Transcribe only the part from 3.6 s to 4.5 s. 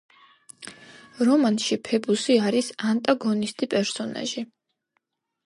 პერსონაჟი.